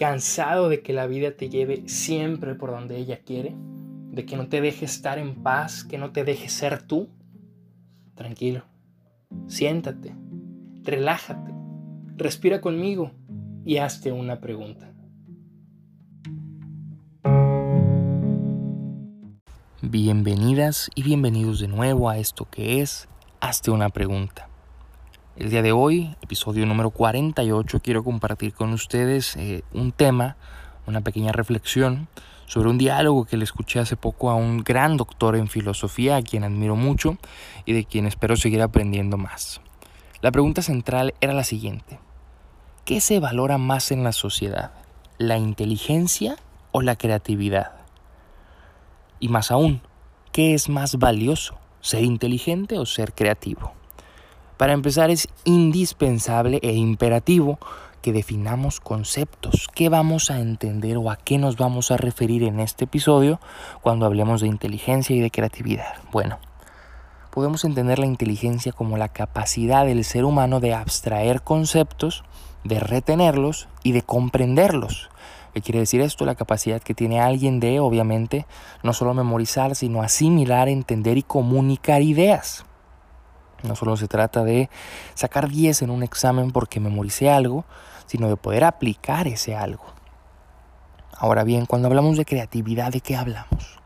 [0.00, 3.54] ¿Cansado de que la vida te lleve siempre por donde ella quiere?
[4.10, 7.10] ¿De que no te deje estar en paz, que no te deje ser tú?
[8.14, 8.62] Tranquilo,
[9.46, 10.14] siéntate,
[10.84, 11.52] relájate,
[12.16, 13.10] respira conmigo
[13.66, 14.90] y hazte una pregunta.
[19.82, 23.06] Bienvenidas y bienvenidos de nuevo a esto que es
[23.42, 24.49] Hazte una pregunta.
[25.36, 30.36] El día de hoy, episodio número 48, quiero compartir con ustedes eh, un tema,
[30.88, 32.08] una pequeña reflexión
[32.46, 36.22] sobre un diálogo que le escuché hace poco a un gran doctor en filosofía, a
[36.22, 37.16] quien admiro mucho
[37.64, 39.60] y de quien espero seguir aprendiendo más.
[40.20, 42.00] La pregunta central era la siguiente.
[42.84, 44.72] ¿Qué se valora más en la sociedad?
[45.16, 46.36] ¿La inteligencia
[46.72, 47.70] o la creatividad?
[49.20, 49.80] Y más aún,
[50.32, 51.56] ¿qué es más valioso?
[51.80, 53.79] ¿Ser inteligente o ser creativo?
[54.60, 57.58] Para empezar es indispensable e imperativo
[58.02, 62.60] que definamos conceptos, qué vamos a entender o a qué nos vamos a referir en
[62.60, 63.40] este episodio
[63.80, 65.94] cuando hablemos de inteligencia y de creatividad.
[66.12, 66.40] Bueno,
[67.30, 72.22] podemos entender la inteligencia como la capacidad del ser humano de abstraer conceptos,
[72.62, 75.08] de retenerlos y de comprenderlos
[75.54, 76.26] ¿Qué quiere decir esto?
[76.26, 78.46] La capacidad que tiene alguien de, obviamente,
[78.82, 82.66] no solo memorizar, sino asimilar, entender y comunicar ideas.
[83.62, 84.70] No solo se trata de
[85.14, 87.64] sacar 10 en un examen porque memoricé algo,
[88.06, 89.84] sino de poder aplicar ese algo.
[91.16, 93.78] Ahora bien, cuando hablamos de creatividad, ¿de qué hablamos?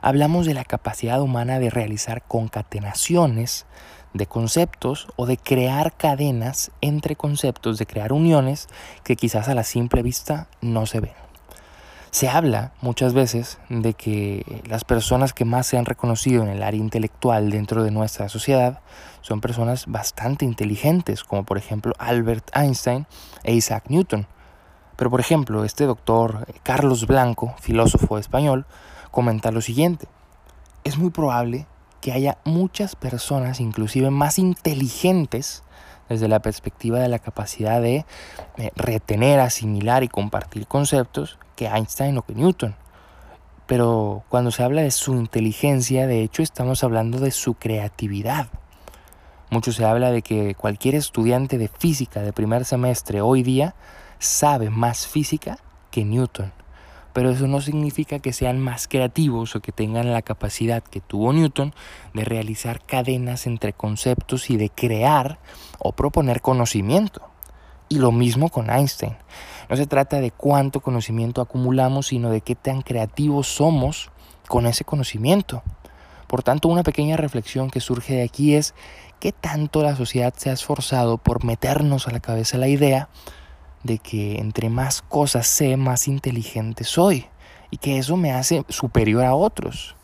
[0.00, 3.66] Hablamos de la capacidad humana de realizar concatenaciones
[4.14, 8.68] de conceptos o de crear cadenas entre conceptos, de crear uniones
[9.04, 11.12] que quizás a la simple vista no se ven.
[12.12, 16.62] Se habla muchas veces de que las personas que más se han reconocido en el
[16.62, 18.80] área intelectual dentro de nuestra sociedad
[19.22, 23.06] son personas bastante inteligentes, como por ejemplo Albert Einstein
[23.44, 24.26] e Isaac Newton.
[24.96, 28.66] Pero por ejemplo, este doctor Carlos Blanco, filósofo español,
[29.10, 30.06] comenta lo siguiente.
[30.84, 31.66] Es muy probable
[32.02, 35.62] que haya muchas personas, inclusive más inteligentes,
[36.12, 38.04] desde la perspectiva de la capacidad de
[38.56, 42.76] eh, retener, asimilar y compartir conceptos, que Einstein o que Newton.
[43.66, 48.48] Pero cuando se habla de su inteligencia, de hecho estamos hablando de su creatividad.
[49.50, 53.74] Mucho se habla de que cualquier estudiante de física de primer semestre hoy día
[54.18, 55.58] sabe más física
[55.90, 56.52] que Newton
[57.12, 61.32] pero eso no significa que sean más creativos o que tengan la capacidad que tuvo
[61.32, 61.74] Newton
[62.14, 65.38] de realizar cadenas entre conceptos y de crear
[65.78, 67.22] o proponer conocimiento.
[67.88, 69.16] Y lo mismo con Einstein.
[69.68, 74.10] No se trata de cuánto conocimiento acumulamos, sino de qué tan creativos somos
[74.48, 75.62] con ese conocimiento.
[76.26, 78.74] Por tanto, una pequeña reflexión que surge de aquí es
[79.20, 83.10] qué tanto la sociedad se ha esforzado por meternos a la cabeza la idea
[83.82, 87.26] de que entre más cosas sé, más inteligente soy
[87.70, 89.96] y que eso me hace superior a otros.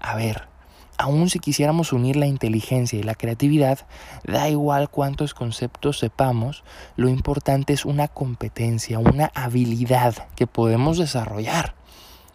[0.00, 0.48] A ver,
[0.96, 3.86] aun si quisiéramos unir la inteligencia y la creatividad,
[4.24, 6.64] da igual cuántos conceptos sepamos,
[6.96, 11.74] lo importante es una competencia, una habilidad que podemos desarrollar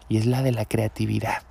[0.08, 1.42] y es la de la creatividad.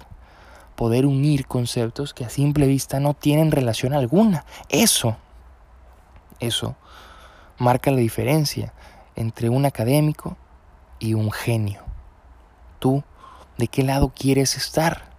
[0.76, 4.46] Poder unir conceptos que a simple vista no tienen relación alguna.
[4.70, 5.18] Eso,
[6.40, 6.76] eso
[7.60, 8.74] marca la diferencia
[9.16, 10.38] entre un académico
[11.00, 11.82] y un genio.
[12.80, 13.04] ¿Tú
[13.58, 15.14] de qué lado quieres estar?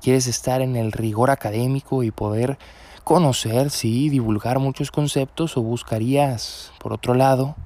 [0.00, 2.58] ¿Quieres estar en el rigor académico y poder
[3.04, 7.56] conocer, sí, divulgar muchos conceptos o buscarías, por otro lado,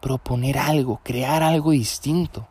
[0.00, 2.46] proponer algo, crear algo distinto?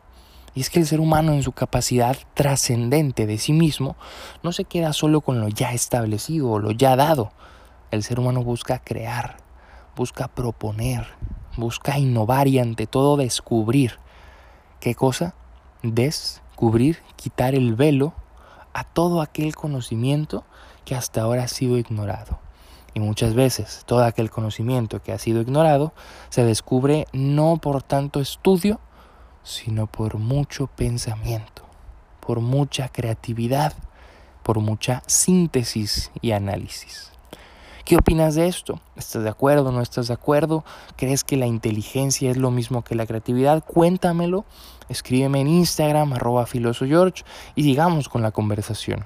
[0.54, 3.96] Y es que el ser humano en su capacidad trascendente de sí mismo
[4.42, 7.32] no se queda solo con lo ya establecido o lo ya dado.
[7.90, 9.38] El ser humano busca crear,
[9.96, 11.06] busca proponer,
[11.56, 13.98] busca innovar y ante todo descubrir.
[14.80, 15.34] ¿Qué cosa?
[15.82, 18.14] Descubrir, quitar el velo
[18.72, 20.44] a todo aquel conocimiento
[20.84, 22.38] que hasta ahora ha sido ignorado.
[22.94, 25.92] Y muchas veces todo aquel conocimiento que ha sido ignorado
[26.28, 28.80] se descubre no por tanto estudio,
[29.42, 31.62] sino por mucho pensamiento,
[32.20, 33.72] por mucha creatividad,
[34.42, 37.12] por mucha síntesis y análisis.
[37.84, 38.80] ¿Qué opinas de esto?
[38.94, 39.72] ¿Estás de acuerdo?
[39.72, 40.64] ¿No estás de acuerdo?
[40.96, 43.64] ¿Crees que la inteligencia es lo mismo que la creatividad?
[43.64, 44.44] Cuéntamelo.
[44.88, 47.24] Escríbeme en Instagram, arroba filosogeorge,
[47.56, 49.04] y sigamos con la conversación.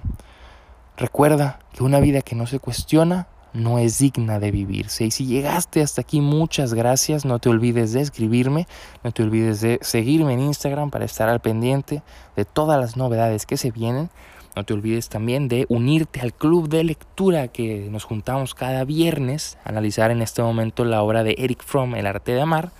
[0.98, 5.06] Recuerda que una vida que no se cuestiona no es digna de vivirse.
[5.06, 7.24] Y si llegaste hasta aquí, muchas gracias.
[7.24, 8.66] No te olvides de escribirme,
[9.02, 12.02] no te olvides de seguirme en Instagram para estar al pendiente
[12.36, 14.10] de todas las novedades que se vienen.
[14.56, 19.58] No te olvides también de unirte al club de lectura que nos juntamos cada viernes,
[19.64, 22.72] a analizar en este momento la obra de Eric Fromm, El arte de amar,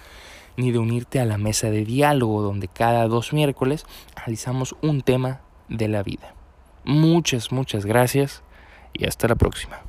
[0.57, 3.85] ni de unirte a la mesa de diálogo donde cada dos miércoles
[4.17, 6.35] analizamos un tema de la vida.
[6.85, 8.43] Muchas, muchas gracias
[8.95, 9.83] y hasta la próxima.